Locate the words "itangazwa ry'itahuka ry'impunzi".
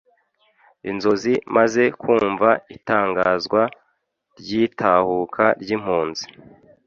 2.75-6.23